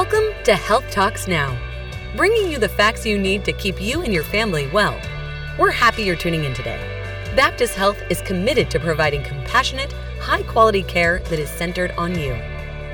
Welcome 0.00 0.32
to 0.44 0.54
Health 0.54 0.88
Talks 0.92 1.26
Now, 1.26 1.58
bringing 2.14 2.48
you 2.48 2.58
the 2.58 2.68
facts 2.68 3.04
you 3.04 3.18
need 3.18 3.44
to 3.44 3.52
keep 3.52 3.82
you 3.82 4.02
and 4.02 4.14
your 4.14 4.22
family 4.22 4.68
well. 4.68 4.96
We're 5.58 5.72
happy 5.72 6.04
you're 6.04 6.14
tuning 6.14 6.44
in 6.44 6.54
today. 6.54 6.78
Baptist 7.34 7.74
Health 7.74 8.00
is 8.08 8.22
committed 8.22 8.70
to 8.70 8.78
providing 8.78 9.24
compassionate, 9.24 9.92
high 10.20 10.44
quality 10.44 10.84
care 10.84 11.18
that 11.18 11.40
is 11.40 11.50
centered 11.50 11.90
on 11.98 12.16
you. 12.16 12.40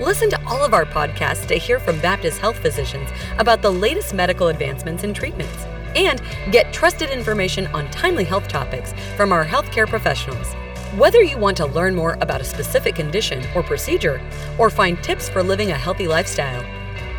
Listen 0.01 0.30
to 0.30 0.43
all 0.46 0.64
of 0.64 0.73
our 0.73 0.87
podcasts 0.87 1.46
to 1.48 1.56
hear 1.56 1.79
from 1.79 2.01
Baptist 2.01 2.38
health 2.38 2.56
physicians 2.56 3.11
about 3.36 3.61
the 3.61 3.71
latest 3.71 4.14
medical 4.14 4.48
advancements 4.48 5.05
and 5.05 5.14
treatments, 5.14 5.66
and 5.95 6.23
get 6.50 6.73
trusted 6.73 7.11
information 7.11 7.66
on 7.75 7.91
timely 7.91 8.25
health 8.25 8.48
topics 8.48 8.95
from 9.14 9.30
our 9.30 9.45
healthcare 9.45 9.87
professionals. 9.87 10.55
Whether 10.96 11.23
you 11.23 11.37
want 11.37 11.59
to 11.59 11.66
learn 11.66 11.95
more 11.95 12.16
about 12.23 12.41
a 12.41 12.45
specific 12.45 12.95
condition 12.95 13.45
or 13.55 13.62
procedure, 13.62 14.23
or 14.57 14.71
find 14.71 15.02
tips 15.05 15.29
for 15.29 15.43
living 15.43 15.71
a 15.71 15.77
healthy 15.77 16.09
lifestyle, 16.09 16.65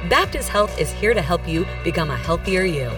Baptist 0.09 0.49
Health 0.49 0.79
is 0.79 0.91
here 0.91 1.15
to 1.15 1.21
help 1.21 1.47
you 1.47 1.65
become 1.83 2.11
a 2.11 2.15
healthier 2.15 2.61
you. 2.61 2.91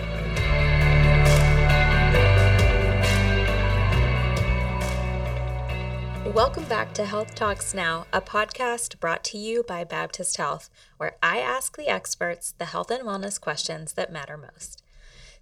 Welcome 6.34 6.65
back 6.65 6.93
to 6.95 7.05
Health 7.05 7.34
Talks 7.34 7.73
Now, 7.73 8.07
a 8.12 8.20
podcast 8.20 8.99
brought 8.99 9.23
to 9.25 9.38
you 9.38 9.63
by 9.63 9.85
Baptist 9.85 10.35
Health, 10.35 10.70
where 10.98 11.15
I 11.23 11.38
ask 11.38 11.77
the 11.77 11.88
experts 11.88 12.51
the 12.51 12.65
health 12.65 12.91
and 12.91 13.03
wellness 13.03 13.39
questions 13.39 13.93
that 13.93 14.12
matter 14.12 14.35
most. 14.35 14.84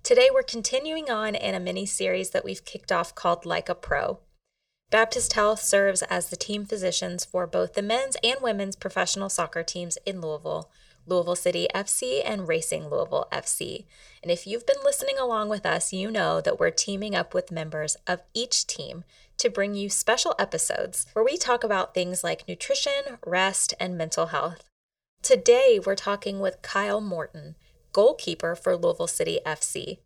Today, 0.04 0.30
we're 0.32 0.44
continuing 0.44 1.10
on 1.10 1.34
in 1.34 1.56
a 1.56 1.60
mini 1.60 1.88
series 1.88 2.30
that 2.30 2.46
we've 2.46 2.64
kicked 2.64 2.92
off 2.92 3.16
called 3.16 3.44
Like 3.44 3.70
a 3.70 3.76
Pro. 3.76 4.20
Baptist 4.92 5.34
Health 5.34 5.62
serves 5.62 6.04
as 6.04 6.30
the 6.30 6.36
team 6.36 6.64
physicians 6.66 7.26
for 7.26 7.48
both 7.48 7.74
the 7.74 7.82
men's 7.82 8.18
and 8.24 8.40
women's 8.40 8.76
professional 8.76 9.30
soccer 9.30 9.64
teams 9.64 9.98
in 10.06 10.22
Louisville, 10.22 10.70
Louisville 11.08 11.36
City 11.36 11.68
FC, 11.74 12.22
and 12.24 12.48
Racing 12.48 12.90
Louisville 12.90 13.28
FC. 13.32 13.86
And 14.22 14.32
if 14.32 14.48
you've 14.48 14.66
been 14.66 14.84
listening 14.84 15.18
along 15.18 15.50
with 15.50 15.66
us, 15.66 15.94
you 15.94 16.10
know 16.10 16.42
that 16.42 16.60
we're 16.60 16.72
teaming 16.72 17.16
up 17.16 17.34
with 17.34 17.52
members 17.52 17.96
of 18.08 18.22
each 18.34 18.68
team 18.68 19.04
to 19.38 19.50
bring 19.50 19.76
you 19.76 19.90
special 19.90 20.36
episodes 20.40 21.06
where 21.14 21.26
we 21.26 21.38
talk 21.38 21.64
about 21.64 21.94
things 21.94 22.24
like 22.24 22.48
nutrition, 22.48 23.20
rest, 23.26 23.74
and 23.80 23.98
mental 23.98 24.28
health. 24.28 24.70
Today, 25.22 25.80
we're 25.84 25.96
talking 25.96 26.40
with 26.40 26.62
Kyle 26.62 27.02
Morton, 27.02 27.56
goalkeeper 27.92 28.56
for 28.56 28.76
Louisville 28.76 29.08
City 29.08 29.40
FC. 29.46 30.00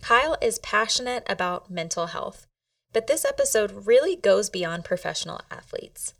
Kyle 0.00 0.36
is 0.42 0.58
passionate 0.58 1.24
about 1.28 1.70
mental 1.70 2.06
health. 2.06 2.46
But 2.92 3.08
this 3.08 3.24
episode 3.24 3.86
really 3.86 4.14
goes 4.14 4.48
beyond 4.48 4.84
professional 4.84 5.40
athletes. 5.50 6.14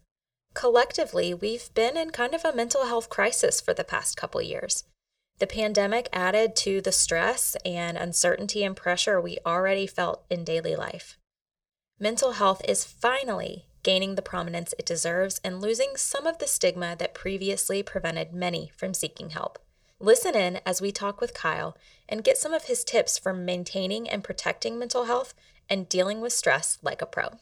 Collectively, 0.55 1.35
we've 1.35 1.73
been 1.75 1.97
in 1.97 2.11
kind 2.11 2.33
of 2.33 2.45
a 2.45 2.55
mental 2.55 2.87
health 2.87 3.09
crisis 3.09 3.61
for 3.61 3.75
the 3.75 3.85
past 3.85 4.17
couple 4.17 4.41
years. 4.41 4.85
The 5.41 5.49
pandemic 5.49 6.09
added 6.13 6.55
to 6.57 6.81
the 6.81 6.93
stress 6.93 7.57
and 7.65 7.99
uncertainty 7.99 8.63
and 8.63 8.77
pressure 8.77 9.21
we 9.21 9.39
already 9.45 9.89
felt 9.89 10.25
in 10.31 10.45
daily 10.45 10.77
life. 10.77 11.19
Mental 11.99 12.33
health 12.33 12.63
is 12.69 12.85
finally 12.85 13.67
gaining 13.83 14.15
the 14.15 14.23
prominence 14.23 14.75
it 14.79 14.87
deserves 14.87 15.41
and 15.45 15.61
losing 15.61 15.97
some 15.97 16.27
of 16.27 16.39
the 16.39 16.47
stigma 16.47 16.97
that 16.99 17.15
previously 17.15 17.83
prevented 17.83 18.33
many 18.33 18.71
from 18.77 18.95
seeking 18.95 19.31
help. 19.31 19.59
Listen 20.01 20.35
in 20.35 20.61
as 20.65 20.81
we 20.81 20.93
talk 20.93 21.21
with 21.21 21.35
Kyle 21.35 21.77
and 22.09 22.25
get 22.25 22.39
some 22.39 22.55
of 22.55 22.65
his 22.65 22.85
tips 22.85 23.19
for 23.19 23.33
maintaining 23.33 24.09
and 24.09 24.25
protecting 24.25 24.79
mental 24.79 25.05
health 25.05 25.35
and 25.69 25.89
dealing 25.89 26.21
with 26.21 26.33
stress 26.33 26.79
like 26.83 27.03
a 27.03 27.07
pro. 27.07 27.39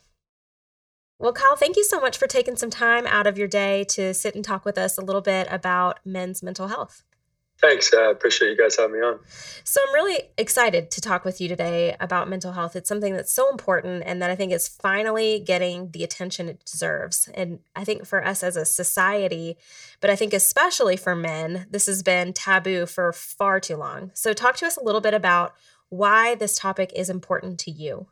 Well, 1.23 1.33
Kyle, 1.33 1.55
thank 1.55 1.77
you 1.77 1.85
so 1.85 2.01
much 2.01 2.19
for 2.19 2.27
taking 2.27 2.57
some 2.57 2.69
time 2.69 3.07
out 3.07 3.29
of 3.29 3.39
your 3.39 3.47
day 3.47 3.85
to 3.91 4.13
sit 4.13 4.35
and 4.35 4.45
talk 4.45 4.65
with 4.65 4.77
us 4.77 4.99
a 4.99 5.01
little 5.01 5.21
bit 5.21 5.47
about 5.53 6.01
men's 6.05 6.43
mental 6.43 6.67
health. 6.67 7.05
Thanks. 7.61 7.95
I 7.95 8.07
uh, 8.07 8.11
appreciate 8.11 8.51
you 8.51 8.57
guys 8.57 8.77
having 8.77 8.99
me 8.99 9.07
on. 9.07 9.21
So, 9.63 9.81
I'm 9.87 9.95
really 9.95 10.19
excited 10.37 10.91
to 10.91 11.01
talk 11.01 11.25
with 11.25 11.41
you 11.41 11.47
today 11.47 11.95
about 12.01 12.29
mental 12.29 12.51
health. 12.51 12.75
It's 12.75 12.89
something 12.89 13.15
that's 13.15 13.33
so 13.33 13.49
important 13.53 14.03
and 14.05 14.21
that 14.21 14.31
I 14.31 14.35
think 14.35 14.51
is 14.51 14.67
finally 14.67 15.39
getting 15.39 15.93
the 15.93 16.03
attention 16.03 16.49
it 16.49 16.65
deserves. 16.65 17.29
And 17.35 17.61
I 17.77 17.85
think 17.85 18.05
for 18.05 18.27
us 18.27 18.43
as 18.43 18.57
a 18.57 18.65
society, 18.65 19.57
but 20.01 20.11
I 20.11 20.17
think 20.17 20.35
especially 20.35 20.97
for 20.97 21.15
men, 21.15 21.69
this 21.71 21.87
has 21.87 22.03
been 22.03 22.33
taboo 22.33 22.85
for 22.85 23.13
far 23.13 23.61
too 23.61 23.77
long. 23.77 24.11
So, 24.13 24.33
talk 24.33 24.57
to 24.57 24.67
us 24.67 24.77
a 24.77 24.83
little 24.83 25.01
bit 25.01 25.15
about 25.15 25.55
why 25.89 26.35
this 26.35 26.59
topic 26.59 26.91
is 26.97 27.09
important 27.09 27.61
to 27.61 27.71
you. 27.71 28.09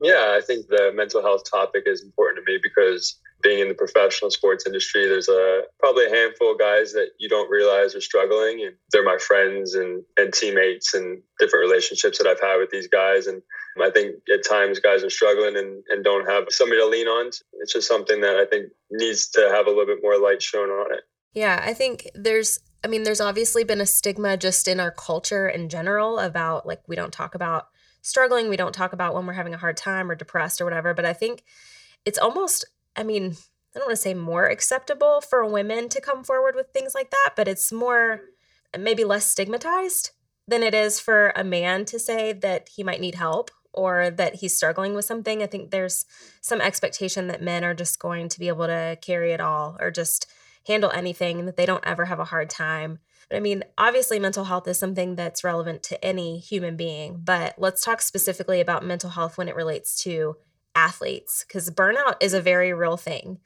Yeah, 0.00 0.36
I 0.36 0.40
think 0.40 0.68
the 0.68 0.92
mental 0.94 1.22
health 1.22 1.42
topic 1.50 1.84
is 1.86 2.02
important 2.02 2.44
to 2.44 2.50
me 2.50 2.58
because 2.62 3.18
being 3.42 3.60
in 3.60 3.68
the 3.68 3.74
professional 3.74 4.30
sports 4.30 4.66
industry, 4.66 5.06
there's 5.06 5.28
a 5.28 5.62
probably 5.78 6.06
a 6.06 6.10
handful 6.10 6.52
of 6.52 6.58
guys 6.58 6.92
that 6.92 7.10
you 7.18 7.28
don't 7.28 7.50
realize 7.50 7.94
are 7.94 8.00
struggling, 8.00 8.62
and 8.64 8.76
they're 8.92 9.04
my 9.04 9.18
friends 9.18 9.74
and 9.74 10.02
and 10.16 10.32
teammates 10.32 10.94
and 10.94 11.22
different 11.38 11.68
relationships 11.68 12.18
that 12.18 12.26
I've 12.26 12.40
had 12.40 12.56
with 12.56 12.70
these 12.70 12.88
guys. 12.88 13.26
And 13.26 13.42
I 13.80 13.90
think 13.90 14.16
at 14.32 14.46
times 14.48 14.80
guys 14.80 15.04
are 15.04 15.10
struggling 15.10 15.56
and, 15.56 15.82
and 15.88 16.04
don't 16.04 16.28
have 16.28 16.44
somebody 16.50 16.80
to 16.80 16.86
lean 16.86 17.06
on. 17.06 17.30
It's 17.60 17.72
just 17.72 17.88
something 17.88 18.20
that 18.20 18.36
I 18.36 18.46
think 18.46 18.72
needs 18.90 19.28
to 19.30 19.48
have 19.52 19.66
a 19.66 19.70
little 19.70 19.86
bit 19.86 20.02
more 20.02 20.18
light 20.18 20.42
shown 20.42 20.68
on 20.70 20.94
it. 20.94 21.00
Yeah, 21.32 21.62
I 21.62 21.74
think 21.74 22.08
there's 22.14 22.58
I 22.82 22.88
mean, 22.88 23.02
there's 23.02 23.20
obviously 23.20 23.64
been 23.64 23.80
a 23.80 23.86
stigma 23.86 24.36
just 24.36 24.66
in 24.66 24.80
our 24.80 24.90
culture 24.90 25.48
in 25.48 25.68
general 25.68 26.18
about 26.18 26.66
like 26.66 26.80
we 26.88 26.96
don't 26.96 27.12
talk 27.12 27.34
about 27.34 27.66
struggling, 28.02 28.48
we 28.48 28.56
don't 28.56 28.74
talk 28.74 28.92
about 28.92 29.14
when 29.14 29.26
we're 29.26 29.32
having 29.34 29.54
a 29.54 29.58
hard 29.58 29.76
time 29.76 30.10
or 30.10 30.14
depressed 30.14 30.60
or 30.60 30.64
whatever. 30.64 30.94
But 30.94 31.04
I 31.04 31.12
think 31.12 31.42
it's 32.04 32.18
almost, 32.18 32.64
I 32.96 33.02
mean, 33.02 33.36
I 33.74 33.78
don't 33.78 33.86
want 33.86 33.96
to 33.96 34.02
say 34.02 34.14
more 34.14 34.46
acceptable 34.46 35.20
for 35.20 35.44
women 35.46 35.88
to 35.90 36.00
come 36.00 36.24
forward 36.24 36.54
with 36.56 36.68
things 36.72 36.94
like 36.94 37.10
that, 37.10 37.30
but 37.36 37.48
it's 37.48 37.72
more 37.72 38.22
maybe 38.78 39.04
less 39.04 39.26
stigmatized 39.26 40.10
than 40.48 40.62
it 40.62 40.74
is 40.74 40.98
for 40.98 41.32
a 41.36 41.44
man 41.44 41.84
to 41.84 41.98
say 41.98 42.32
that 42.32 42.68
he 42.68 42.82
might 42.82 43.00
need 43.00 43.14
help 43.14 43.50
or 43.72 44.10
that 44.10 44.36
he's 44.36 44.56
struggling 44.56 44.94
with 44.94 45.04
something. 45.04 45.42
I 45.42 45.46
think 45.46 45.70
there's 45.70 46.04
some 46.40 46.60
expectation 46.60 47.28
that 47.28 47.42
men 47.42 47.62
are 47.62 47.74
just 47.74 48.00
going 48.00 48.28
to 48.28 48.40
be 48.40 48.48
able 48.48 48.66
to 48.66 48.98
carry 49.00 49.32
it 49.32 49.40
all 49.40 49.76
or 49.80 49.92
just 49.92 50.26
handle 50.66 50.90
anything, 50.90 51.46
that 51.46 51.56
they 51.56 51.66
don't 51.66 51.86
ever 51.86 52.06
have 52.06 52.18
a 52.18 52.24
hard 52.24 52.50
time. 52.50 52.98
But 53.30 53.36
I 53.36 53.40
mean, 53.40 53.62
obviously, 53.78 54.18
mental 54.18 54.44
health 54.44 54.66
is 54.66 54.78
something 54.78 55.14
that's 55.14 55.44
relevant 55.44 55.84
to 55.84 56.04
any 56.04 56.38
human 56.38 56.76
being, 56.76 57.20
but 57.22 57.54
let's 57.58 57.82
talk 57.82 58.02
specifically 58.02 58.60
about 58.60 58.84
mental 58.84 59.10
health 59.10 59.38
when 59.38 59.48
it 59.48 59.54
relates 59.54 60.02
to 60.02 60.36
athletes, 60.74 61.44
because 61.46 61.70
burnout 61.70 62.16
is 62.20 62.34
a 62.34 62.40
very 62.40 62.72
real 62.72 62.96
thing. 62.96 63.38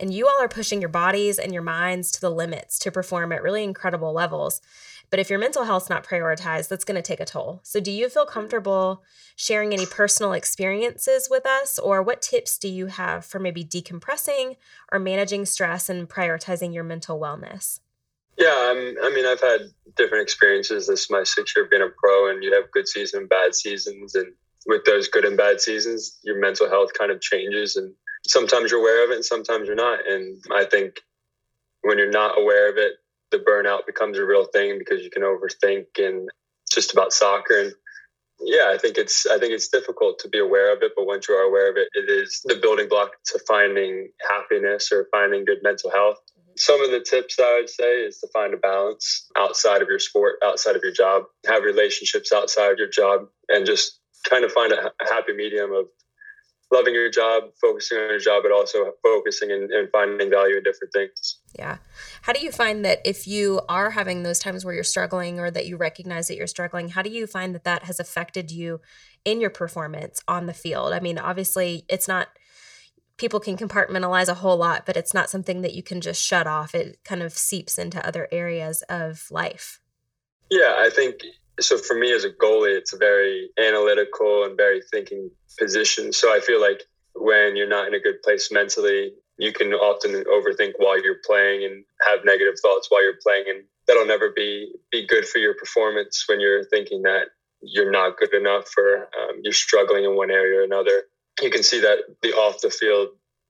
And 0.00 0.12
you 0.12 0.26
all 0.26 0.42
are 0.42 0.48
pushing 0.48 0.80
your 0.80 0.88
bodies 0.88 1.38
and 1.38 1.52
your 1.52 1.62
minds 1.62 2.10
to 2.12 2.20
the 2.20 2.30
limits 2.30 2.78
to 2.80 2.90
perform 2.90 3.32
at 3.32 3.42
really 3.42 3.62
incredible 3.62 4.12
levels. 4.12 4.60
But 5.08 5.20
if 5.20 5.30
your 5.30 5.38
mental 5.38 5.64
health's 5.64 5.88
not 5.88 6.04
prioritized, 6.04 6.68
that's 6.68 6.84
going 6.84 6.96
to 6.96 7.02
take 7.02 7.20
a 7.20 7.24
toll. 7.24 7.60
So, 7.62 7.78
do 7.78 7.90
you 7.90 8.08
feel 8.08 8.24
mm-hmm. 8.24 8.32
comfortable 8.32 9.04
sharing 9.36 9.72
any 9.72 9.86
personal 9.86 10.32
experiences 10.32 11.28
with 11.30 11.46
us, 11.46 11.78
or 11.78 12.02
what 12.02 12.22
tips 12.22 12.56
do 12.58 12.68
you 12.68 12.86
have 12.86 13.24
for 13.24 13.38
maybe 13.38 13.64
decompressing 13.64 14.56
or 14.90 14.98
managing 14.98 15.44
stress 15.44 15.90
and 15.90 16.08
prioritizing 16.08 16.74
your 16.74 16.84
mental 16.84 17.20
wellness? 17.20 17.80
Yeah, 18.38 18.54
I'm, 18.54 18.96
I 19.02 19.12
mean, 19.14 19.26
I've 19.26 19.40
had 19.40 19.60
different 19.96 20.22
experiences. 20.22 20.86
This 20.86 21.02
is 21.02 21.10
my 21.10 21.24
sixth 21.24 21.54
year 21.56 21.66
being 21.70 21.82
a 21.82 21.88
pro, 21.88 22.30
and 22.30 22.42
you 22.42 22.52
have 22.54 22.70
good 22.70 22.86
seasons 22.86 23.20
and 23.20 23.28
bad 23.28 23.54
seasons. 23.54 24.14
And 24.14 24.32
with 24.66 24.84
those 24.84 25.08
good 25.08 25.24
and 25.24 25.36
bad 25.36 25.60
seasons, 25.60 26.18
your 26.22 26.38
mental 26.38 26.68
health 26.68 26.90
kind 26.98 27.10
of 27.10 27.20
changes. 27.20 27.76
And 27.76 27.94
sometimes 28.26 28.70
you're 28.70 28.80
aware 28.80 29.04
of 29.04 29.10
it, 29.10 29.16
and 29.16 29.24
sometimes 29.24 29.66
you're 29.66 29.76
not. 29.76 30.00
And 30.06 30.42
I 30.54 30.64
think 30.64 31.00
when 31.82 31.98
you're 31.98 32.10
not 32.10 32.38
aware 32.38 32.70
of 32.70 32.76
it, 32.76 32.94
the 33.30 33.38
burnout 33.38 33.86
becomes 33.86 34.18
a 34.18 34.24
real 34.24 34.44
thing 34.44 34.78
because 34.78 35.02
you 35.02 35.10
can 35.10 35.22
overthink 35.22 35.86
and 35.98 36.28
just 36.72 36.92
about 36.92 37.12
soccer 37.12 37.60
and 37.60 37.72
yeah 38.40 38.70
i 38.72 38.78
think 38.78 38.98
it's 38.98 39.26
i 39.26 39.38
think 39.38 39.52
it's 39.52 39.68
difficult 39.68 40.18
to 40.18 40.28
be 40.28 40.38
aware 40.38 40.74
of 40.74 40.82
it 40.82 40.92
but 40.94 41.06
once 41.06 41.28
you 41.28 41.34
are 41.34 41.42
aware 41.42 41.70
of 41.70 41.76
it 41.76 41.88
it 41.94 42.10
is 42.10 42.40
the 42.44 42.56
building 42.56 42.88
block 42.88 43.12
to 43.24 43.38
finding 43.46 44.10
happiness 44.30 44.92
or 44.92 45.08
finding 45.10 45.44
good 45.44 45.58
mental 45.62 45.90
health 45.90 46.18
some 46.56 46.82
of 46.82 46.90
the 46.90 47.00
tips 47.00 47.38
i 47.38 47.58
would 47.60 47.70
say 47.70 48.02
is 48.02 48.18
to 48.18 48.28
find 48.32 48.54
a 48.54 48.56
balance 48.56 49.28
outside 49.36 49.82
of 49.82 49.88
your 49.88 49.98
sport 49.98 50.36
outside 50.44 50.76
of 50.76 50.82
your 50.82 50.92
job 50.92 51.24
have 51.46 51.62
relationships 51.62 52.32
outside 52.32 52.72
of 52.72 52.78
your 52.78 52.88
job 52.88 53.26
and 53.48 53.66
just 53.66 54.00
kind 54.28 54.44
of 54.44 54.52
find 54.52 54.72
a, 54.72 54.90
happy 55.10 55.32
medium 55.32 55.72
of 55.72 55.86
loving 56.72 56.94
your 56.94 57.10
job, 57.10 57.44
focusing 57.60 57.98
on 57.98 58.08
your 58.08 58.18
job, 58.18 58.42
but 58.42 58.52
also 58.52 58.92
focusing 59.02 59.52
and, 59.52 59.70
and, 59.70 59.88
finding 59.90 60.30
value 60.30 60.56
in 60.56 60.62
different 60.62 60.92
things. 60.92 61.38
Yeah. 61.56 61.78
How 62.22 62.32
do 62.32 62.40
you 62.40 62.50
find 62.50 62.84
that 62.84 63.00
if 63.04 63.26
you 63.26 63.60
are 63.68 63.90
having 63.90 64.22
those 64.22 64.38
times 64.38 64.64
where 64.64 64.74
you're 64.74 64.84
struggling 64.84 65.38
or 65.38 65.50
that 65.50 65.66
you 65.66 65.76
recognize 65.76 66.28
that 66.28 66.36
you're 66.36 66.46
struggling, 66.46 66.88
how 66.88 67.02
do 67.02 67.10
you 67.10 67.26
find 67.26 67.54
that 67.54 67.64
that 67.64 67.84
has 67.84 68.00
affected 68.00 68.50
you 68.50 68.80
in 69.24 69.40
your 69.40 69.50
performance 69.50 70.20
on 70.26 70.46
the 70.46 70.52
field? 70.52 70.92
I 70.92 71.00
mean, 71.00 71.18
obviously, 71.18 71.84
it's 71.88 72.08
not. 72.08 72.28
People 73.16 73.40
can 73.40 73.56
compartmentalize 73.56 74.28
a 74.28 74.34
whole 74.34 74.56
lot, 74.56 74.84
but 74.84 74.96
it's 74.96 75.14
not 75.14 75.30
something 75.30 75.62
that 75.62 75.74
you 75.74 75.82
can 75.82 76.00
just 76.00 76.22
shut 76.22 76.46
off. 76.46 76.74
It 76.74 76.98
kind 77.04 77.22
of 77.22 77.32
seeps 77.32 77.78
into 77.78 78.06
other 78.06 78.28
areas 78.30 78.82
of 78.88 79.26
life. 79.30 79.80
Yeah, 80.50 80.74
I 80.78 80.90
think 80.90 81.22
so 81.60 81.78
for 81.78 81.94
me 81.94 82.12
as 82.12 82.24
a 82.24 82.30
goalie, 82.30 82.76
it's 82.76 82.92
a 82.92 82.98
very 82.98 83.50
analytical 83.58 84.44
and 84.44 84.56
very 84.56 84.82
thinking 84.90 85.30
position. 85.58 86.12
So 86.12 86.34
I 86.34 86.40
feel 86.40 86.60
like 86.60 86.82
when 87.14 87.56
you're 87.56 87.68
not 87.68 87.88
in 87.88 87.94
a 87.94 88.00
good 88.00 88.22
place 88.22 88.52
mentally, 88.52 89.12
you 89.38 89.52
can 89.52 89.72
often 89.72 90.24
overthink 90.24 90.72
while 90.76 91.02
you're 91.02 91.20
playing 91.24 91.64
and 91.64 91.84
have 92.06 92.24
negative 92.24 92.54
thoughts 92.60 92.90
while 92.90 93.02
you're 93.02 93.18
playing. 93.22 93.44
And 93.48 93.64
that'll 93.86 94.06
never 94.06 94.30
be 94.34 94.72
be 94.90 95.06
good 95.06 95.26
for 95.26 95.38
your 95.38 95.54
performance 95.54 96.24
when 96.28 96.40
you're 96.40 96.64
thinking 96.64 97.02
that 97.02 97.28
you're 97.62 97.90
not 97.90 98.18
good 98.18 98.34
enough 98.34 98.72
or 98.76 99.08
um, 99.18 99.40
you're 99.42 99.52
struggling 99.52 100.04
in 100.04 100.16
one 100.16 100.30
area 100.30 100.60
or 100.60 100.64
another. 100.64 101.02
You 101.42 101.50
can 101.50 101.62
see 101.62 101.80
that 101.80 101.98
the 102.22 102.32
off 102.32 102.60
the 102.60 102.70
field 102.70 103.08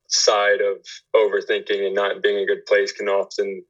side 0.09 0.61
of 0.61 0.79
overthinking 1.15 1.85
and 1.85 1.95
not 1.95 2.23
being 2.23 2.37
in 2.39 2.43
a 2.45 2.47
good 2.47 2.67
place 2.67 2.93
can 2.93 3.09
often 3.09 3.65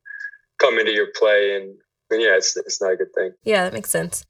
come 0.60 0.78
into 0.78 0.92
your 0.92 1.08
play 1.18 1.56
and, 1.56 1.74
and 2.10 2.20
yeah 2.20 2.36
it's, 2.36 2.56
it's 2.56 2.80
not 2.80 2.92
a 2.92 2.96
good 2.96 3.14
thing. 3.14 3.32
Yeah 3.44 3.64
that 3.64 3.72
makes 3.72 3.90
sense. 3.90 4.24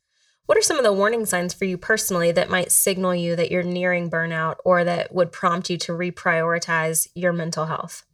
What 0.46 0.56
are 0.56 0.62
some 0.62 0.78
of 0.78 0.84
the 0.84 0.92
warning 0.92 1.26
signs 1.26 1.52
for 1.52 1.64
you 1.64 1.76
personally 1.76 2.30
that 2.30 2.48
might 2.48 2.70
signal 2.70 3.12
you 3.12 3.34
that 3.34 3.50
you're 3.50 3.64
nearing 3.64 4.08
burnout 4.08 4.56
or 4.64 4.84
that 4.84 5.12
would 5.12 5.32
prompt 5.32 5.68
you 5.68 5.76
to 5.78 5.92
reprioritize 5.92 7.08
your 7.16 7.32
mental 7.32 7.66
health? 7.66 8.04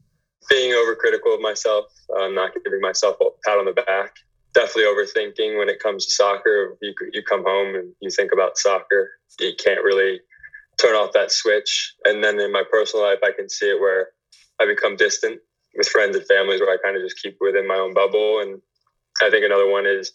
Being 0.48 0.72
overcritical 0.72 1.34
of 1.34 1.40
myself 1.42 1.92
uh, 2.16 2.28
not 2.28 2.52
giving 2.64 2.80
myself 2.80 3.16
a 3.20 3.26
pat 3.44 3.58
on 3.58 3.64
the 3.64 3.72
back. 3.72 4.16
Definitely 4.54 4.84
overthinking 4.84 5.58
when 5.58 5.68
it 5.68 5.80
comes 5.80 6.04
to 6.06 6.12
soccer. 6.12 6.76
You, 6.82 6.94
you 7.12 7.22
come 7.22 7.44
home 7.44 7.74
and 7.74 7.94
you 8.00 8.10
think 8.10 8.32
about 8.32 8.58
soccer. 8.58 9.10
You 9.40 9.52
can't 9.62 9.82
really 9.82 10.20
turn 10.80 10.94
off 10.94 11.12
that 11.12 11.32
switch. 11.32 11.94
And 12.04 12.22
then 12.22 12.40
in 12.40 12.52
my 12.52 12.64
personal 12.70 13.06
life, 13.06 13.18
I 13.24 13.32
can 13.32 13.48
see 13.48 13.66
it 13.66 13.80
where 13.80 14.08
I 14.60 14.66
become 14.66 14.96
distant 14.96 15.40
with 15.76 15.88
friends 15.88 16.16
and 16.16 16.26
families 16.26 16.60
where 16.60 16.70
I 16.70 16.76
kind 16.82 16.96
of 16.96 17.02
just 17.02 17.22
keep 17.22 17.36
within 17.40 17.66
my 17.66 17.76
own 17.76 17.94
bubble. 17.94 18.40
And 18.40 18.60
I 19.22 19.30
think 19.30 19.44
another 19.44 19.70
one 19.70 19.86
is 19.86 20.12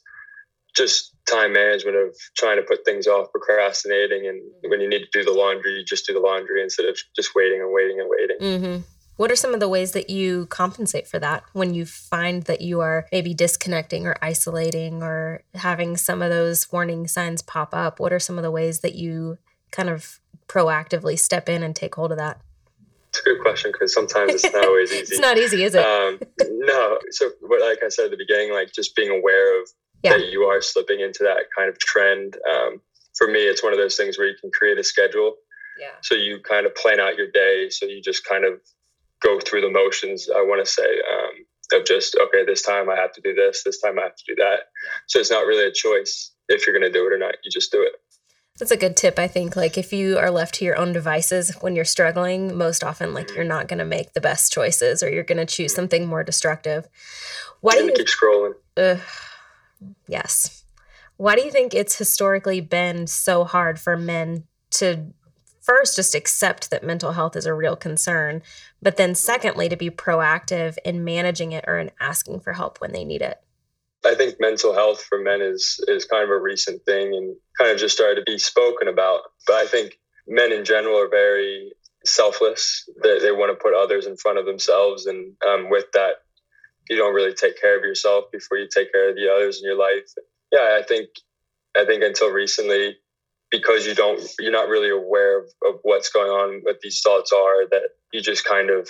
just 0.76 1.16
time 1.30 1.54
management 1.54 1.98
of 1.98 2.16
trying 2.38 2.58
to 2.58 2.64
put 2.64 2.86
things 2.86 3.08
off, 3.08 3.32
procrastinating. 3.32 4.28
And 4.28 4.42
when 4.70 4.80
you 4.80 4.90
need 4.90 5.00
to 5.00 5.10
do 5.12 5.24
the 5.24 5.32
laundry, 5.32 5.74
you 5.74 5.84
just 5.84 6.06
do 6.06 6.14
the 6.14 6.20
laundry 6.20 6.62
instead 6.62 6.86
of 6.86 6.98
just 7.16 7.32
waiting 7.36 7.62
and 7.62 7.74
waiting 7.74 8.00
and 8.00 8.10
waiting. 8.10 8.38
Mm-hmm. 8.40 8.82
What 9.18 9.32
are 9.32 9.36
some 9.36 9.56
of 9.56 9.60
the 9.60 9.68
ways 9.68 9.94
that 9.94 10.12
you 10.12 10.46
compensate 10.46 11.08
for 11.08 11.18
that 11.18 11.44
when 11.54 11.74
you 11.74 11.88
find 11.88 12.44
that 12.44 12.62
you 12.62 12.82
are 12.82 13.08
maybe 13.12 13.34
disconnecting 13.34 14.06
or 14.06 14.16
isolating 14.22 15.02
or 15.02 15.44
having 15.56 15.98
some 15.98 16.22
of 16.22 16.30
those 16.30 16.72
warning 16.72 17.08
signs 17.08 17.42
pop 17.42 17.74
up? 17.74 18.00
What 18.00 18.14
are 18.14 18.20
some 18.20 18.38
of 18.38 18.44
the 18.44 18.52
ways 18.52 18.82
that 18.82 18.94
you 18.94 19.40
kind 19.72 19.90
of 19.90 20.20
proactively 20.48 21.18
step 21.20 21.50
in 21.50 21.64
and 21.64 21.76
take 21.76 21.96
hold 21.96 22.12
of 22.12 22.18
that? 22.18 22.40
It's 23.10 23.20
a 23.20 23.24
good 23.24 23.42
question 23.42 23.72
because 23.72 23.94
sometimes 23.94 24.34
it's 24.36 24.54
not 24.54 24.66
always 24.66 24.92
easy. 24.94 25.14
it's 25.14 25.20
not 25.20 25.38
easy, 25.38 25.64
is 25.64 25.76
it? 25.76 25.86
Um, 25.86 26.20
no. 26.42 26.98
So, 27.12 27.32
like 27.42 27.80
I 27.84 27.90
said 27.90 28.06
at 28.06 28.12
the 28.12 28.18
beginning, 28.18 28.54
like 28.54 28.72
just 28.74 28.96
being 28.96 29.10
aware 29.10 29.62
of 29.62 29.70
yeah. 30.04 30.18
that 30.18 30.28
you 30.28 30.44
are 30.44 30.62
slipping 30.62 31.00
into 31.00 31.24
that 31.24 31.46
kind 31.56 31.70
of 31.70 31.80
trend. 31.80 32.38
Um, 32.50 32.82
for 33.16 33.28
me, 33.28 33.40
it's 33.40 33.64
one 33.64 33.74
of 33.74 33.80
those 33.80 33.96
things 33.96 34.18
where 34.18 34.28
you 34.28 34.36
can 34.40 34.52
create 34.52 34.78
a 34.78 34.84
schedule. 34.84 35.36
Yeah. 35.80 35.92
So 36.02 36.16
you 36.16 36.40
kind 36.40 36.66
of 36.66 36.76
plan 36.76 37.00
out 37.00 37.18
your 37.18 37.32
day. 37.32 37.70
So 37.70 37.86
you 37.86 38.02
just 38.02 38.26
kind 38.26 38.46
of 38.46 38.60
go 39.22 39.40
through 39.40 39.62
the 39.62 39.70
motions. 39.70 40.30
I 40.30 40.42
want 40.42 40.64
to 40.66 40.72
say 40.72 40.84
um, 40.84 41.80
of 41.80 41.86
just 41.86 42.16
okay, 42.16 42.46
this 42.46 42.62
time 42.62 42.90
I 42.90 42.96
have 42.96 43.14
to 43.14 43.22
do 43.22 43.34
this. 43.34 43.64
This 43.64 43.82
time 43.82 44.00
I 44.00 44.04
have 44.04 44.16
to 44.16 44.24
do 44.28 44.36
that. 44.36 44.70
So 45.08 45.20
it's 45.20 45.32
not 45.32 45.46
really 45.46 45.66
a 45.66 45.72
choice 45.72 46.32
if 46.50 46.66
you're 46.66 46.78
going 46.78 46.92
to 46.92 46.98
do 46.98 47.06
it 47.08 47.14
or 47.14 47.18
not. 47.18 47.36
You 47.44 47.52
just 47.52 47.72
do 47.72 47.82
it. 47.82 47.94
That's 48.60 48.72
a 48.72 48.78
good 48.78 48.98
tip, 48.98 49.20
I 49.20 49.28
think. 49.28 49.56
Like 49.56 49.78
if 49.78 49.94
you 49.94 50.18
are 50.18 50.32
left 50.32 50.56
to 50.56 50.66
your 50.66 50.78
own 50.78 50.92
devices 50.92 51.56
when 51.62 51.76
you're 51.76 51.86
struggling, 51.86 52.58
most 52.58 52.84
often 52.84 53.14
like 53.14 53.36
you're 53.36 53.44
not 53.44 53.68
going 53.68 53.80
to 53.80 53.86
make 53.86 54.14
the 54.14 54.22
best 54.22 54.52
choices 54.52 55.04
or 55.04 55.12
you're 55.12 55.24
going 55.24 55.38
to 55.38 55.46
choose 55.46 55.74
something 55.74 56.08
more 56.08 56.24
destructive. 56.24 56.88
Why 57.62 57.74
do 57.74 57.86
you 57.86 57.94
keep 57.94 58.08
scrolling? 58.08 58.54
Uh, 58.76 58.98
yes. 60.08 60.64
Why 61.18 61.36
do 61.36 61.44
you 61.44 61.52
think 61.52 61.74
it's 61.74 61.98
historically 61.98 62.62
been 62.62 63.06
so 63.08 63.44
hard 63.44 63.80
for 63.80 63.96
men 63.96 64.46
to 64.72 65.14
first 65.62 65.96
just 65.96 66.16
accept 66.16 66.72
that 66.72 66.84
mental 66.84 67.12
health 67.12 67.36
is 67.36 67.46
a 67.46 67.54
real 67.54 67.76
concern, 67.76 68.42
but 68.82 68.98
then 68.98 69.14
secondly 69.14 69.68
to 69.70 69.76
be 69.76 69.90
proactive 69.90 70.78
in 70.86 71.04
managing 71.04 71.52
it 71.52 71.66
or 71.68 71.78
in 71.78 71.92
asking 72.00 72.40
for 72.40 72.54
help 72.54 72.80
when 72.80 72.92
they 72.92 73.04
need 73.04 73.22
it? 73.22 73.42
I 74.06 74.16
think 74.16 74.36
mental 74.40 74.74
health 74.74 75.04
for 75.04 75.20
men 75.20 75.42
is 75.42 75.84
is 75.88 76.06
kind 76.06 76.24
of 76.24 76.30
a 76.30 76.40
recent 76.40 76.84
thing 76.86 77.14
and 77.14 77.36
kind 77.58 77.72
of 77.72 77.78
just 77.78 77.96
started 77.96 78.16
to 78.26 78.32
be 78.32 78.38
spoken 78.38 78.88
about. 78.88 79.22
But 79.46 79.56
I 79.56 79.66
think 79.66 80.00
men 80.28 80.52
in 80.52 80.66
general 80.66 81.00
are 81.00 81.10
very 81.10 81.72
selfless. 82.06 82.88
They, 83.04 83.20
they 83.20 83.32
want 83.32 83.52
to 83.52 83.62
put 83.62 83.74
others 83.74 84.06
in 84.06 84.18
front 84.18 84.38
of 84.38 84.46
themselves, 84.46 85.06
and 85.06 85.34
um, 85.48 85.70
with 85.70 85.86
that, 85.94 86.16
you 86.90 86.98
don't 86.98 87.14
really 87.14 87.34
take 87.34 87.60
care 87.60 87.78
of 87.78 87.84
yourself 87.84 88.26
before 88.32 88.58
you 88.58 88.68
take 88.74 88.92
care 88.94 89.10
of 89.10 89.16
the 89.16 89.30
others 89.34 89.60
in 89.62 89.66
your 89.66 89.78
life. 89.78 90.06
Yeah, 90.52 90.78
I 90.80 90.84
think 90.88 91.10
I 91.78 91.86
think 91.86 92.04
until 92.04 92.32
recently, 92.32 92.98
because 93.52 93.86
you 93.86 93.96
don't, 93.96 94.22
you're 94.40 94.52
not 94.52 94.70
really 94.70 94.90
aware 94.90 95.40
of, 95.40 95.46
of 95.66 95.76
what's 95.84 96.10
going 96.10 96.30
on, 96.30 96.62
what 96.64 96.80
these 96.82 97.02
thoughts 97.02 97.32
are, 97.32 97.68
that 97.70 97.90
you 98.12 98.22
just 98.22 98.46
kind 98.46 98.70
of 98.70 98.88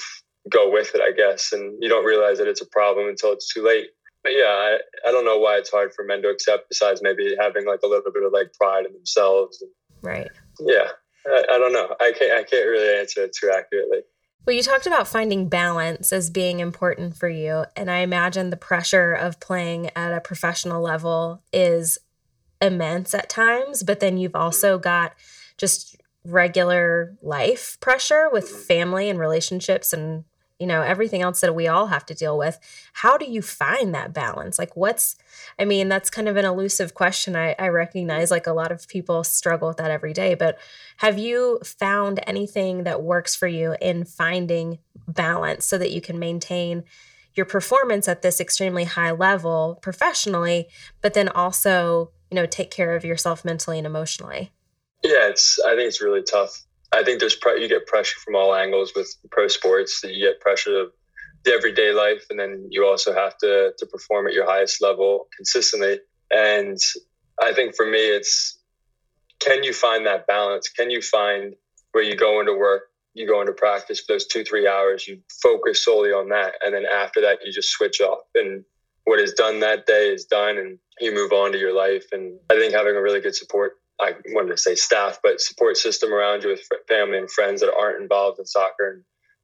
go 0.49 0.71
with 0.71 0.95
it, 0.95 1.01
I 1.01 1.11
guess, 1.11 1.51
and 1.51 1.77
you 1.81 1.89
don't 1.89 2.05
realize 2.05 2.37
that 2.37 2.47
it's 2.47 2.61
a 2.61 2.67
problem 2.67 3.07
until 3.09 3.33
it's 3.33 3.53
too 3.53 3.65
late 3.65 3.87
yeah, 4.29 4.45
I, 4.45 4.77
I 5.07 5.11
don't 5.11 5.25
know 5.25 5.37
why 5.37 5.57
it's 5.57 5.71
hard 5.71 5.93
for 5.93 6.03
men 6.03 6.21
to 6.21 6.29
accept 6.29 6.69
besides 6.69 7.01
maybe 7.01 7.35
having 7.39 7.65
like 7.65 7.81
a 7.83 7.87
little 7.87 8.11
bit 8.11 8.23
of 8.23 8.31
like 8.31 8.53
pride 8.53 8.85
in 8.85 8.93
themselves. 8.93 9.63
Right. 10.01 10.29
Yeah. 10.59 10.87
I, 11.25 11.43
I 11.51 11.57
don't 11.57 11.73
know. 11.73 11.95
I 11.99 12.13
can't 12.17 12.31
I 12.31 12.43
can't 12.43 12.67
really 12.67 12.99
answer 12.99 13.23
it 13.23 13.35
too 13.39 13.51
accurately. 13.55 13.99
Well, 14.45 14.55
you 14.55 14.63
talked 14.63 14.87
about 14.87 15.09
finding 15.09 15.49
balance 15.49 16.13
as 16.13 16.29
being 16.29 16.61
important 16.61 17.17
for 17.17 17.27
you. 17.27 17.65
And 17.75 17.91
I 17.91 17.97
imagine 17.97 18.49
the 18.49 18.55
pressure 18.55 19.13
of 19.13 19.41
playing 19.41 19.89
at 19.93 20.13
a 20.13 20.21
professional 20.21 20.81
level 20.81 21.43
is 21.51 21.97
immense 22.61 23.13
at 23.13 23.29
times, 23.29 23.83
but 23.83 23.99
then 23.99 24.17
you've 24.17 24.35
also 24.35 24.79
got 24.79 25.15
just 25.57 25.97
regular 26.23 27.17
life 27.21 27.77
pressure 27.81 28.29
with 28.31 28.45
mm-hmm. 28.45 28.61
family 28.61 29.09
and 29.09 29.19
relationships 29.19 29.91
and 29.91 30.23
you 30.59 30.65
know 30.65 30.81
everything 30.81 31.21
else 31.21 31.41
that 31.41 31.55
we 31.55 31.67
all 31.67 31.87
have 31.87 32.05
to 32.05 32.13
deal 32.13 32.37
with 32.37 32.59
how 32.93 33.17
do 33.17 33.25
you 33.25 33.41
find 33.41 33.93
that 33.93 34.13
balance? 34.13 34.57
Like 34.57 34.75
what's 34.75 35.15
i 35.59 35.65
mean 35.65 35.87
that's 35.87 36.09
kind 36.09 36.27
of 36.27 36.37
an 36.37 36.45
elusive 36.45 36.93
question. 36.93 37.35
I, 37.35 37.55
I 37.59 37.67
recognize 37.67 38.31
like 38.31 38.47
a 38.47 38.53
lot 38.53 38.71
of 38.71 38.87
people 38.87 39.23
struggle 39.23 39.69
with 39.69 39.77
that 39.77 39.91
every 39.91 40.13
day 40.13 40.33
but 40.33 40.57
have 40.97 41.17
you 41.17 41.59
found 41.63 42.19
anything 42.25 42.83
that 42.83 43.03
works 43.03 43.35
for 43.35 43.47
you 43.47 43.75
in 43.81 44.05
finding 44.05 44.79
balance 45.07 45.65
so 45.65 45.77
that 45.77 45.91
you 45.91 46.01
can 46.01 46.19
maintain 46.19 46.83
your 47.35 47.45
performance 47.45 48.07
at 48.07 48.23
this 48.23 48.41
extremely 48.41 48.83
high 48.85 49.11
level 49.11 49.77
professionally 49.81 50.67
but 51.01 51.13
then 51.13 51.29
also 51.29 52.11
you 52.31 52.35
know 52.35 52.45
take 52.45 52.71
care 52.71 52.95
of 52.95 53.05
yourself 53.05 53.45
mentally 53.45 53.77
and 53.77 53.87
emotionally? 53.87 54.51
Yeah 55.03 55.29
it's 55.29 55.59
i 55.59 55.75
think 55.75 55.87
it's 55.87 56.01
really 56.01 56.23
tough 56.23 56.66
I 56.93 57.03
think 57.03 57.19
there's 57.19 57.35
pre- 57.35 57.61
you 57.61 57.67
get 57.67 57.87
pressure 57.87 58.19
from 58.19 58.35
all 58.35 58.55
angles 58.55 58.93
with 58.95 59.13
pro 59.31 59.47
sports. 59.47 60.01
You 60.03 60.27
get 60.27 60.39
pressure 60.39 60.79
of 60.79 60.91
the 61.43 61.51
everyday 61.51 61.91
life, 61.91 62.25
and 62.29 62.39
then 62.39 62.67
you 62.69 62.85
also 62.85 63.13
have 63.13 63.37
to 63.39 63.73
to 63.77 63.85
perform 63.85 64.27
at 64.27 64.33
your 64.33 64.45
highest 64.45 64.81
level 64.81 65.27
consistently. 65.35 65.99
And 66.31 66.77
I 67.41 67.53
think 67.53 67.75
for 67.75 67.85
me, 67.85 67.99
it's 67.99 68.59
can 69.39 69.63
you 69.63 69.73
find 69.73 70.05
that 70.05 70.27
balance? 70.27 70.69
Can 70.69 70.89
you 70.89 71.01
find 71.01 71.55
where 71.91 72.03
you 72.03 72.15
go 72.15 72.39
into 72.39 72.53
work, 72.53 72.83
you 73.13 73.27
go 73.27 73.41
into 73.41 73.53
practice 73.53 73.99
for 73.99 74.13
those 74.13 74.27
two 74.27 74.43
three 74.43 74.67
hours, 74.67 75.07
you 75.07 75.19
focus 75.41 75.83
solely 75.83 76.11
on 76.11 76.29
that, 76.29 76.53
and 76.63 76.73
then 76.73 76.85
after 76.85 77.21
that, 77.21 77.39
you 77.45 77.51
just 77.51 77.69
switch 77.69 78.01
off 78.01 78.23
and 78.35 78.63
what 79.07 79.21
is 79.21 79.31
done 79.31 79.61
that 79.61 79.85
day 79.85 80.09
is 80.09 80.25
done 80.25 80.57
and 80.57 80.77
you 80.99 81.13
move 81.13 81.31
on 81.31 81.53
to 81.53 81.57
your 81.57 81.73
life 81.73 82.05
and 82.11 82.37
i 82.51 82.55
think 82.55 82.73
having 82.73 82.95
a 82.95 83.01
really 83.01 83.21
good 83.21 83.33
support 83.33 83.73
I 83.99 84.13
wanted 84.27 84.49
to 84.49 84.57
say 84.57 84.75
staff, 84.75 85.19
but 85.23 85.41
support 85.41 85.77
system 85.77 86.13
around 86.13 86.43
you 86.43 86.49
with 86.49 86.67
family 86.87 87.17
and 87.17 87.29
friends 87.29 87.61
that 87.61 87.73
aren't 87.73 88.01
involved 88.01 88.39
in 88.39 88.45
soccer 88.45 88.91
and 88.91 89.03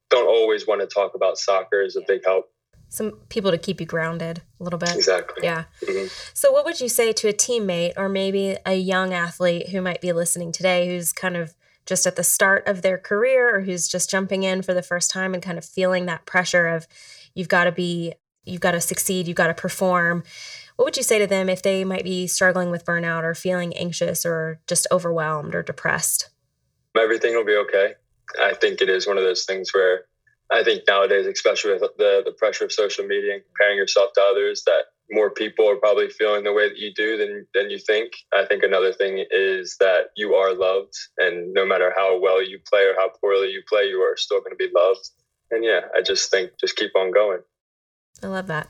don't 0.10 0.28
always 0.28 0.68
want 0.68 0.82
to 0.82 0.88
talk 0.88 1.16
about 1.16 1.38
soccer 1.38 1.82
is 1.82 1.96
a 1.96 2.02
big 2.08 2.24
help. 2.26 2.50
Some 2.90 3.14
people 3.30 3.50
to 3.50 3.58
keep 3.58 3.80
you 3.80 3.88
grounded 3.88 4.44
a 4.60 4.64
little 4.64 4.78
bit. 4.78 4.96
Exactly. 4.96 5.44
Yeah. 5.44 5.64
Mm-hmm. 5.82 6.08
So, 6.36 6.52
what 6.52 6.66
would 6.66 6.80
you 6.80 6.88
say 6.88 7.12
to 7.12 7.30
a 7.30 7.34
teammate 7.34 7.94
or 7.98 8.08
maybe 8.08 8.56
a 8.68 8.76
young 8.76 9.14
athlete 9.14 9.70
who 9.70 9.82
might 9.82 10.00
be 10.00 10.14
listening 10.14 10.52
today 10.52 10.88
who's 10.88 11.12
kind 11.12 11.36
of 11.36 11.56
just 11.88 12.06
at 12.06 12.16
the 12.16 12.24
start 12.24 12.68
of 12.68 12.84
their 12.84 13.00
career 13.00 13.56
or 13.56 13.62
who's 13.62 13.88
just 13.88 14.12
jumping 14.12 14.44
in 14.44 14.62
for 14.62 14.76
the 14.76 14.84
first 14.84 15.10
time 15.10 15.34
and 15.34 15.42
kind 15.42 15.58
of 15.58 15.66
feeling 15.66 16.06
that 16.06 16.26
pressure 16.28 16.68
of 16.68 16.88
you've 17.34 17.50
got 17.50 17.64
to 17.64 17.72
be, 17.72 18.14
you've 18.46 18.62
got 18.62 18.72
to 18.72 18.82
succeed, 18.82 19.28
you've 19.28 19.36
got 19.36 19.48
to 19.48 19.54
perform? 19.54 20.24
What 20.84 20.88
would 20.88 20.98
you 20.98 21.04
say 21.04 21.18
to 21.18 21.28
them 21.28 21.48
if 21.48 21.62
they 21.62 21.86
might 21.86 22.04
be 22.04 22.28
struggling 22.28 22.70
with 22.70 22.84
burnout 22.84 23.24
or 23.24 23.34
feeling 23.34 23.74
anxious 23.78 24.26
or 24.26 24.60
just 24.68 24.86
overwhelmed 24.92 25.56
or 25.56 25.64
depressed? 25.64 26.30
Everything 26.94 27.34
will 27.34 27.46
be 27.46 27.56
okay. 27.56 27.94
I 28.38 28.54
think 28.54 28.82
it 28.82 28.90
is 28.90 29.08
one 29.08 29.18
of 29.18 29.24
those 29.24 29.46
things 29.46 29.74
where 29.74 30.02
I 30.52 30.62
think 30.62 30.84
nowadays, 30.86 31.26
especially 31.26 31.72
with 31.72 31.84
the, 31.98 32.24
the 32.26 32.34
pressure 32.34 32.66
of 32.66 32.74
social 32.74 33.06
media 33.06 33.36
and 33.36 33.44
comparing 33.46 33.78
yourself 33.78 34.12
to 34.16 34.22
others, 34.22 34.64
that 34.66 34.88
more 35.10 35.30
people 35.30 35.70
are 35.70 35.78
probably 35.78 36.10
feeling 36.10 36.44
the 36.44 36.52
way 36.52 36.68
that 36.68 36.78
you 36.78 36.94
do 36.94 37.16
than, 37.16 37.48
than 37.54 37.70
you 37.70 37.80
think. 37.80 38.12
I 38.34 38.44
think 38.44 38.64
another 38.64 38.92
thing 38.92 39.26
is 39.32 39.78
that 39.80 40.08
you 40.18 40.34
are 40.34 40.54
loved, 40.54 40.96
and 41.18 41.54
no 41.54 41.66
matter 41.66 41.94
how 41.96 42.20
well 42.20 42.44
you 42.44 42.60
play 42.70 42.82
or 42.82 42.94
how 42.98 43.10
poorly 43.22 43.52
you 43.52 43.64
play, 43.70 43.84
you 43.84 44.02
are 44.02 44.18
still 44.18 44.42
going 44.42 44.52
to 44.52 44.58
be 44.58 44.70
loved. 44.76 45.12
And 45.50 45.64
yeah, 45.64 45.80
I 45.96 46.02
just 46.02 46.30
think 46.30 46.52
just 46.60 46.76
keep 46.76 46.92
on 46.94 47.14
going. 47.14 47.40
I 48.22 48.28
love 48.28 48.48
that. 48.48 48.68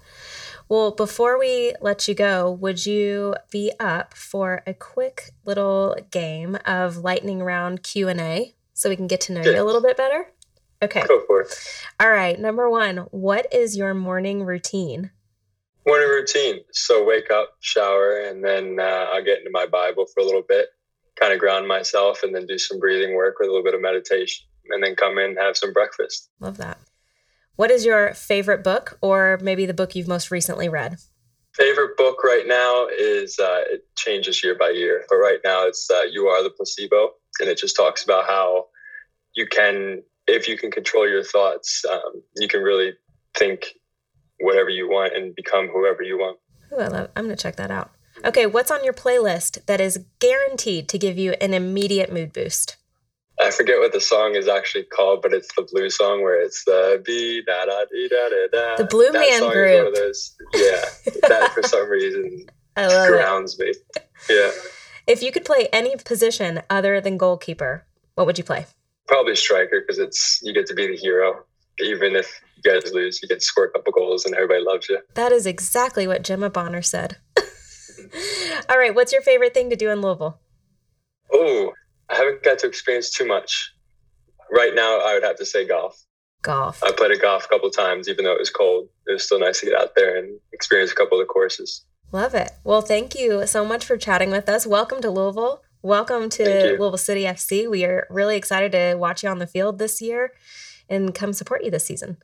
Well, 0.70 0.92
before 0.92 1.38
we 1.40 1.74
let 1.82 2.08
you 2.08 2.16
go, 2.16 2.52
would 2.52 2.86
you 2.86 3.36
be 3.52 3.72
up 3.80 4.14
for 4.14 4.64
a 4.66 4.74
quick 4.74 5.32
little 5.46 5.96
game 6.12 6.58
of 6.66 6.98
lightning 6.98 7.44
round 7.44 7.84
Q&A 7.84 8.56
so 8.74 8.90
we 8.90 8.96
can 8.96 9.08
get 9.08 9.22
to 9.22 9.34
know 9.34 9.42
you 9.42 9.62
a 9.62 9.64
little 9.64 9.82
bit 9.82 9.98
better? 9.98 10.28
Okay. 10.82 11.04
Go 11.08 11.22
for 11.28 11.42
it. 11.42 11.48
All 12.00 12.10
right, 12.10 12.40
number 12.40 12.70
1, 12.70 12.98
what 13.12 13.54
is 13.54 13.78
your 13.78 13.94
morning 13.94 14.44
routine? 14.44 15.12
Morning 15.86 16.08
routine. 16.08 16.62
So 16.72 17.04
wake 17.04 17.30
up, 17.30 17.56
shower, 17.60 18.22
and 18.22 18.44
then 18.44 18.80
uh, 18.80 19.08
I'll 19.12 19.24
get 19.24 19.40
into 19.40 19.52
my 19.52 19.66
Bible 19.66 20.06
for 20.14 20.22
a 20.22 20.26
little 20.26 20.44
bit, 20.48 20.70
kind 21.20 21.34
of 21.34 21.40
ground 21.40 21.68
myself, 21.68 22.24
and 22.24 22.34
then 22.34 22.46
do 22.46 22.58
some 22.58 22.80
breathing 22.80 23.16
work 23.16 23.36
with 23.40 23.50
a 23.50 23.52
little 23.52 23.66
bit 23.66 23.74
of 23.74 23.82
meditation, 23.82 24.46
and 24.70 24.82
then 24.82 24.96
come 24.96 25.18
in 25.18 25.36
have 25.36 25.58
some 25.58 25.74
breakfast. 25.74 26.30
Love 26.40 26.58
that. 26.58 26.78
What 27.56 27.70
is 27.70 27.86
your 27.86 28.14
favorite 28.14 28.64
book, 28.64 28.98
or 29.02 29.38
maybe 29.42 29.66
the 29.66 29.74
book 29.74 29.96
you've 29.96 30.08
most 30.08 30.32
recently 30.32 30.70
read? 30.70 30.98
Favorite 31.54 31.96
book 31.98 32.24
right 32.24 32.48
now 32.48 32.88
is 32.88 33.38
uh, 33.38 33.62
it 33.70 33.86
changes 33.96 34.44
year 34.44 34.56
by 34.56 34.70
year, 34.70 35.06
but 35.08 35.18
right 35.18 35.38
now 35.44 35.68
it's 35.68 35.90
uh, 35.90 36.02
"You 36.02 36.28
Are 36.28 36.42
the 36.42 36.50
Placebo," 36.50 37.12
and 37.40 37.48
it 37.48 37.60
just 37.60 37.76
talks 37.76 38.04
about 38.04 38.26
how 38.26 38.68
you 39.36 39.46
can, 39.46 40.02
if 40.28 40.48
you 40.48 40.58
can 40.58 40.72
control 40.72 41.08
your 41.08 41.24
thoughts, 41.24 41.86
um, 41.92 42.24
you 42.38 42.48
can 42.48 42.62
really 42.62 42.94
think 43.38 43.66
whatever 44.40 44.70
you 44.70 44.90
want 44.90 45.16
and 45.16 45.36
become 45.36 45.68
whoever 45.68 46.02
you 46.02 46.18
want. 46.18 46.40
Ooh, 46.72 46.80
I 46.80 46.88
love. 46.88 47.12
I'm 47.16 47.26
gonna 47.26 47.36
check 47.36 47.58
that 47.58 47.70
out. 47.70 47.92
Okay, 48.26 48.48
what's 48.48 48.72
on 48.72 48.84
your 48.84 48.94
playlist 48.94 49.66
that 49.68 49.80
is 49.80 50.06
guaranteed 50.20 50.90
to 50.90 50.98
give 50.98 51.20
you 51.20 51.34
an 51.34 51.54
immediate 51.54 52.12
mood 52.12 52.34
boost? 52.34 52.78
I 53.42 53.50
forget 53.52 53.80
what 53.80 53.94
the 53.94 54.00
song 54.02 54.36
is 54.36 54.48
actually 54.48 54.84
called, 54.84 55.22
but 55.22 55.34
it's 55.34 55.50
the 55.56 55.68
blue 55.72 55.90
song 55.90 56.22
where 56.22 56.40
it's 56.42 56.64
the 56.66 57.02
B 57.04 57.42
da 57.46 57.66
da 57.66 57.86
da 57.86 58.30
da 58.30 58.48
da. 58.52 58.76
The 58.78 58.86
Blue 58.86 59.12
that 59.12 59.20
Man 59.20 59.40
song 59.40 59.52
Group. 59.52 59.70
Is 59.72 59.78
one 59.78 59.88
of 59.88 59.96
those, 59.96 60.36
yeah, 60.54 60.86
that 61.30 61.52
for 61.54 61.64
some 61.64 61.90
reason 61.90 62.46
I 62.78 62.88
love 62.88 63.10
it. 63.10 63.12
grounds 63.12 63.58
me. 63.60 63.74
Yeah, 64.30 64.52
If 65.08 65.22
you 65.24 65.32
could 65.32 65.46
play 65.46 65.68
any 65.74 65.96
position 65.98 66.62
other 66.70 67.02
than 67.02 67.18
goalkeeper, 67.18 67.86
what 68.16 68.28
would 68.28 68.38
you 68.38 68.44
play? 68.44 68.66
probably 69.08 69.36
striker 69.36 69.82
because 69.82 70.00
it's 70.00 70.40
you 70.44 70.54
get 70.54 70.66
to 70.68 70.74
be 70.74 70.88
the 70.88 70.96
hero. 70.96 71.44
Even 71.80 72.16
if 72.16 72.40
you 72.56 72.72
guys 72.72 72.94
lose, 72.94 73.20
you 73.22 73.28
get 73.28 73.40
to 73.40 73.46
score 73.46 73.66
a 73.66 73.72
couple 73.72 73.92
goals 73.92 74.26
and 74.26 74.34
everybody 74.36 74.64
loves 74.64 74.88
you. 74.88 75.00
That 75.16 75.32
is 75.32 75.46
exactly 75.46 76.08
what 76.08 76.22
Gemma 76.24 76.50
Bonner 76.50 76.82
said. 76.82 77.18
All 78.70 78.78
right, 78.78 78.94
what's 78.96 79.12
your 79.12 79.22
favorite 79.22 79.54
thing 79.54 79.70
to 79.72 79.76
do 79.76 79.90
in 79.90 80.02
Louisville? 80.02 80.40
Oh, 81.34 81.74
I 82.10 82.16
haven't 82.16 82.44
got 82.44 82.60
to 82.60 82.68
experience 82.68 83.10
too 83.10 83.26
much. 83.26 83.74
Right 84.52 84.74
now, 84.76 85.00
I 85.00 85.14
would 85.14 85.24
have 85.24 85.38
to 85.38 85.46
say 85.46 85.68
golf. 85.68 86.04
Golf. 86.42 86.84
I 86.84 86.92
played 86.92 87.12
a 87.12 87.18
golf 87.18 87.46
a 87.46 87.48
couple 87.48 87.70
times, 87.70 88.08
even 88.10 88.26
though 88.26 88.34
it 88.34 88.40
was 88.40 88.50
cold. 88.50 88.90
It 89.08 89.14
was 89.14 89.24
still 89.24 89.40
nice 89.40 89.62
to 89.62 89.68
get 89.68 89.80
out 89.80 89.92
there 89.96 90.18
and 90.18 90.40
experience 90.52 90.92
a 90.92 90.96
couple 90.96 91.20
of 91.20 91.26
the 91.26 91.32
courses. 91.32 91.86
Love 92.12 92.36
it. 92.36 92.52
Well, 92.64 92.82
thank 92.82 93.16
you 93.16 93.48
so 93.48 93.66
much 93.66 93.86
for 93.86 93.98
chatting 93.98 94.30
with 94.30 94.48
us. 94.50 94.68
Welcome 94.68 95.02
to 95.02 95.10
Louisville. 95.10 95.64
Welcome 95.82 96.30
to. 96.32 96.44
Louisville 96.78 96.98
City 96.98 97.24
FC. 97.24 97.70
We 97.70 97.86
are 97.86 98.06
really 98.10 98.36
excited 98.36 98.72
to 98.74 98.96
watch 98.96 99.24
you 99.24 99.30
on 99.30 99.40
the 99.40 99.48
field 99.48 99.80
this 99.80 100.02
year 100.02 100.34
and 100.90 101.16
come 101.16 101.34
support 101.34 101.64
you 101.64 101.72
this 101.72 101.86
season. 101.86 102.18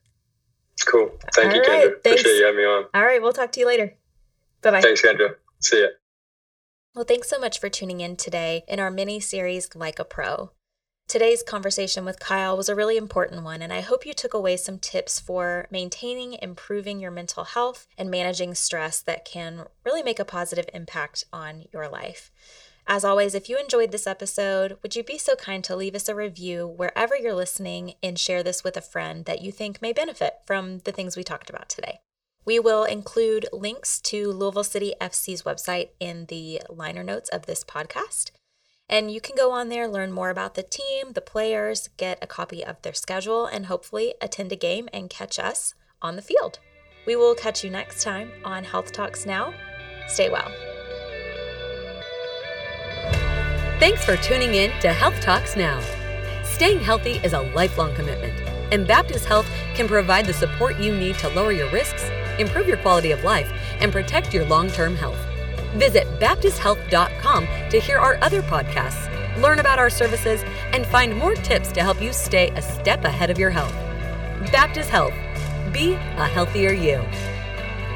It's 0.73 0.83
cool. 0.83 1.11
Thank 1.35 1.55
you, 1.55 1.61
All 1.61 1.67
right, 1.67 1.87
Kendra. 1.89 2.03
thanks. 2.03 2.21
Appreciate 2.21 2.37
you 2.37 2.45
having 2.45 2.57
me 2.59 2.65
on. 2.65 2.85
All 2.93 3.03
right, 3.03 3.21
we'll 3.21 3.33
talk 3.33 3.51
to 3.53 3.59
you 3.59 3.65
later. 3.65 3.95
Bye 4.61 4.71
bye. 4.71 4.81
Thanks, 4.81 5.01
Kendra. 5.01 5.35
See 5.61 5.81
ya. 5.81 5.87
Well, 6.95 7.05
thanks 7.05 7.29
so 7.29 7.39
much 7.39 7.59
for 7.59 7.69
tuning 7.69 8.01
in 8.01 8.15
today 8.15 8.63
in 8.67 8.79
our 8.79 8.89
mini 8.89 9.19
series, 9.19 9.75
Like 9.75 9.99
a 9.99 10.03
Pro. 10.03 10.49
Today's 11.07 11.43
conversation 11.43 12.03
with 12.03 12.19
Kyle 12.19 12.57
was 12.57 12.67
a 12.67 12.73
really 12.73 12.97
important 12.97 13.43
one, 13.43 13.61
and 13.61 13.71
I 13.71 13.81
hope 13.81 14.07
you 14.07 14.13
took 14.13 14.33
away 14.33 14.57
some 14.57 14.79
tips 14.79 15.19
for 15.19 15.67
maintaining, 15.69 16.33
improving 16.41 16.99
your 16.99 17.11
mental 17.11 17.43
health, 17.43 17.85
and 17.95 18.09
managing 18.09 18.55
stress 18.55 19.01
that 19.03 19.23
can 19.23 19.65
really 19.85 20.01
make 20.01 20.19
a 20.19 20.25
positive 20.25 20.65
impact 20.73 21.25
on 21.31 21.65
your 21.71 21.87
life. 21.87 22.31
As 22.87 23.05
always, 23.05 23.35
if 23.35 23.49
you 23.49 23.59
enjoyed 23.59 23.91
this 23.91 24.07
episode, 24.07 24.79
would 24.81 24.95
you 24.95 25.03
be 25.03 25.19
so 25.19 25.35
kind 25.35 25.63
to 25.65 25.75
leave 25.75 25.93
us 25.93 26.09
a 26.09 26.15
review 26.15 26.67
wherever 26.67 27.15
you're 27.15 27.35
listening 27.35 27.93
and 28.01 28.17
share 28.17 28.41
this 28.41 28.63
with 28.63 28.75
a 28.75 28.81
friend 28.81 29.25
that 29.25 29.43
you 29.43 29.51
think 29.51 29.79
may 29.79 29.93
benefit 29.93 30.39
from 30.47 30.79
the 30.79 30.91
things 30.91 31.15
we 31.15 31.23
talked 31.23 31.51
about 31.51 31.69
today? 31.69 31.99
We 32.45 32.59
will 32.59 32.83
include 32.83 33.47
links 33.51 33.99
to 34.01 34.31
Louisville 34.31 34.63
City 34.63 34.93
FC's 34.99 35.43
website 35.43 35.89
in 35.99 36.25
the 36.25 36.61
liner 36.69 37.03
notes 37.03 37.29
of 37.29 37.45
this 37.45 37.63
podcast. 37.63 38.31
And 38.89 39.11
you 39.11 39.21
can 39.21 39.35
go 39.35 39.51
on 39.51 39.69
there, 39.69 39.87
learn 39.87 40.11
more 40.11 40.31
about 40.31 40.55
the 40.55 40.63
team, 40.63 41.13
the 41.13 41.21
players, 41.21 41.89
get 41.97 42.17
a 42.23 42.27
copy 42.27 42.65
of 42.65 42.81
their 42.81 42.93
schedule, 42.93 43.45
and 43.45 43.67
hopefully 43.67 44.15
attend 44.19 44.51
a 44.51 44.55
game 44.55 44.89
and 44.91 45.09
catch 45.11 45.37
us 45.37 45.75
on 46.01 46.15
the 46.15 46.23
field. 46.23 46.57
We 47.05 47.15
will 47.15 47.35
catch 47.35 47.63
you 47.63 47.69
next 47.69 48.03
time 48.03 48.31
on 48.43 48.63
Health 48.63 48.91
Talks 48.91 49.25
Now. 49.27 49.53
Stay 50.07 50.29
well. 50.29 50.51
Thanks 53.79 54.03
for 54.03 54.17
tuning 54.17 54.55
in 54.55 54.71
to 54.81 54.91
Health 54.91 55.21
Talks 55.21 55.55
Now. 55.55 55.79
Staying 56.43 56.79
healthy 56.79 57.21
is 57.23 57.33
a 57.33 57.41
lifelong 57.41 57.93
commitment, 57.95 58.48
and 58.71 58.87
Baptist 58.87 59.25
Health 59.25 59.47
can 59.75 59.87
provide 59.87 60.25
the 60.25 60.33
support 60.33 60.79
you 60.79 60.95
need 60.95 61.17
to 61.19 61.29
lower 61.29 61.51
your 61.51 61.69
risks, 61.71 62.09
improve 62.39 62.67
your 62.67 62.77
quality 62.77 63.11
of 63.11 63.23
life, 63.23 63.51
and 63.79 63.91
protect 63.91 64.33
your 64.33 64.45
long 64.45 64.69
term 64.69 64.95
health. 64.95 65.19
Visit 65.75 66.07
BaptistHealth.com 66.19 67.47
to 67.69 67.79
hear 67.79 67.99
our 67.99 68.17
other 68.21 68.41
podcasts, 68.41 69.07
learn 69.41 69.59
about 69.59 69.79
our 69.79 69.89
services, 69.89 70.43
and 70.73 70.85
find 70.87 71.15
more 71.15 71.35
tips 71.35 71.71
to 71.73 71.81
help 71.81 72.01
you 72.01 72.11
stay 72.11 72.49
a 72.51 72.61
step 72.61 73.03
ahead 73.05 73.29
of 73.29 73.37
your 73.37 73.51
health. 73.51 73.73
Baptist 74.51 74.89
Health. 74.89 75.13
Be 75.73 75.93
a 75.93 76.25
healthier 76.25 76.71
you. 76.71 77.03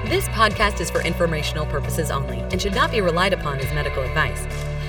This 0.09 0.27
podcast 0.29 0.81
is 0.81 0.91
for 0.91 1.01
informational 1.01 1.65
purposes 1.65 2.11
only 2.11 2.39
and 2.51 2.61
should 2.61 2.75
not 2.75 2.91
be 2.91 3.01
relied 3.01 3.33
upon 3.33 3.59
as 3.59 3.73
medical 3.73 4.03
advice. 4.03 4.45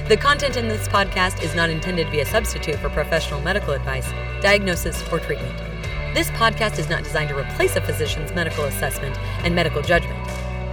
The 0.09 0.17
content 0.19 0.57
in 0.57 0.69
this 0.69 0.87
podcast 0.89 1.43
is 1.43 1.55
not 1.55 1.71
intended 1.71 2.07
to 2.07 2.13
be 2.13 2.21
a 2.21 2.27
substitute 2.27 2.77
for 2.77 2.91
professional 2.91 3.41
medical 3.41 3.73
advice, 3.73 4.11
diagnosis, 4.43 5.03
or 5.11 5.21
treatment. 5.21 5.74
This 6.15 6.31
podcast 6.31 6.79
is 6.79 6.89
not 6.89 7.03
designed 7.03 7.31
to 7.31 7.37
replace 7.37 7.75
a 7.75 7.81
physician's 7.81 8.33
medical 8.33 8.67
assessment 8.67 9.19
and 9.45 9.53
medical 9.53 9.83
judgment. 9.83 10.17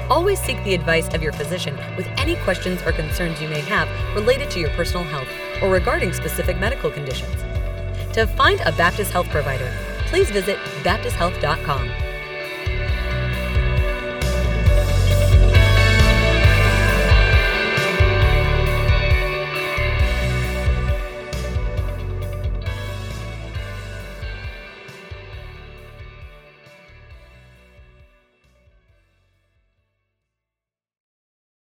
Always 0.08 0.40
seek 0.40 0.64
the 0.64 0.76
advice 0.76 1.12
of 1.16 1.24
your 1.24 1.34
physician 1.34 1.76
with 1.98 2.06
any 2.20 2.36
questions 2.44 2.80
or 2.84 2.92
concerns 2.92 3.42
you 3.42 3.50
may 3.50 3.62
have 3.62 3.90
related 4.16 4.52
to 4.52 4.60
your 4.60 4.70
personal 4.72 5.04
health 5.04 5.28
or 5.64 5.72
regarding 5.72 6.14
specific 6.14 6.60
medical 6.60 6.92
conditions. 6.92 7.34
To 8.14 8.28
find 8.28 8.62
a 8.62 8.72
Baptist 8.74 9.14
Health 9.14 9.30
provider, 9.30 9.76
please 10.06 10.30
visit 10.30 10.58
baptisthealth.com. 10.84 12.11